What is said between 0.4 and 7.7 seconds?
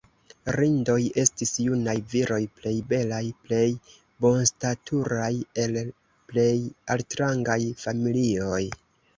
"Rindoj" estis junaj viroj plej belaj, plej bonstaturaj el plej altrangaj